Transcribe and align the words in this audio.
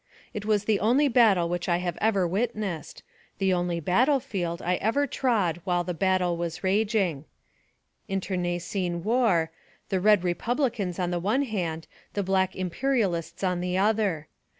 It 0.33 0.45
was 0.47 0.65
the 0.65 0.79
only 0.79 1.07
battle 1.09 1.47
which 1.47 1.69
I 1.69 1.77
have 1.77 1.95
ever 2.01 2.27
witnessed, 2.27 3.03
the 3.37 3.53
only 3.53 3.79
battle 3.79 4.19
field 4.19 4.59
I 4.59 4.77
ever 4.77 5.05
trod 5.05 5.61
while 5.63 5.83
the 5.83 5.93
battle 5.93 6.37
was 6.37 6.63
raging; 6.63 7.25
internecine 8.07 9.03
war; 9.03 9.51
the 9.89 9.99
red 10.01 10.23
republicans 10.23 10.97
on 10.97 11.11
the 11.11 11.19
one 11.19 11.43
hand, 11.43 11.83
and 11.85 12.13
the 12.13 12.23
black 12.23 12.55
imperialists 12.55 13.43
on 13.43 13.61
the 13.61 13.77
other. 13.77 14.27